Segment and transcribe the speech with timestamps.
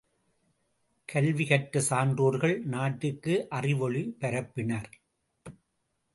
[1.09, 4.89] கல்வி கற்ற சான்றோர்கள் நாட்டுக்கு அறிவொளி பரப்பினர்.